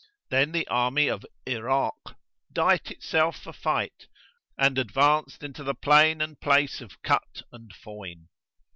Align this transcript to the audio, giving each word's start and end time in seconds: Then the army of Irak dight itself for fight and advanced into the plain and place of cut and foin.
Then 0.31 0.51
the 0.51 0.67
army 0.67 1.09
of 1.09 1.27
Irak 1.47 1.93
dight 2.51 2.89
itself 2.89 3.37
for 3.39 3.53
fight 3.53 4.07
and 4.57 4.79
advanced 4.79 5.43
into 5.43 5.63
the 5.63 5.75
plain 5.75 6.21
and 6.21 6.41
place 6.41 6.81
of 6.81 6.99
cut 7.03 7.43
and 7.51 7.71
foin. 7.71 8.27